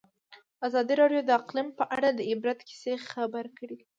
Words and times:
ازادي 0.67 0.93
راډیو 1.01 1.21
د 1.25 1.29
اقلیم 1.39 1.67
په 1.79 1.83
اړه 1.95 2.09
د 2.13 2.19
عبرت 2.31 2.59
کیسې 2.69 2.93
خبر 3.09 3.45
کړي. 3.57 3.77